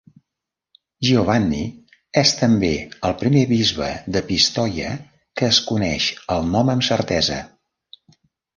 [1.09, 1.59] Giovanni
[2.21, 2.71] és també
[3.11, 7.41] el primer bisbe de Pistoia que es coneix el nom amb certesa.